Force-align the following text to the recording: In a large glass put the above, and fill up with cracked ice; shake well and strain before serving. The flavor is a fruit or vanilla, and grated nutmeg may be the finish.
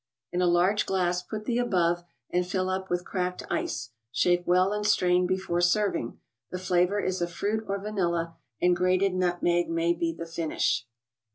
In 0.31 0.41
a 0.41 0.47
large 0.47 0.87
glass 0.87 1.21
put 1.21 1.45
the 1.45 1.59
above, 1.59 2.03
and 2.31 2.43
fill 2.43 2.71
up 2.71 2.89
with 2.89 3.05
cracked 3.05 3.43
ice; 3.51 3.91
shake 4.11 4.41
well 4.47 4.73
and 4.73 4.83
strain 4.83 5.27
before 5.27 5.61
serving. 5.61 6.17
The 6.49 6.57
flavor 6.57 6.99
is 6.99 7.21
a 7.21 7.27
fruit 7.27 7.63
or 7.67 7.77
vanilla, 7.77 8.35
and 8.59 8.75
grated 8.75 9.13
nutmeg 9.13 9.69
may 9.69 9.93
be 9.93 10.11
the 10.11 10.25
finish. 10.25 10.87